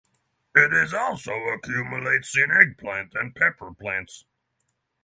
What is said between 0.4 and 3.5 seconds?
It is also accumulates in eggplant and